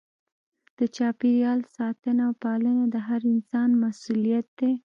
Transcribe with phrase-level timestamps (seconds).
[0.77, 4.71] د چاپیریال ساتنه او پالنه د هر انسان مسؤلیت دی.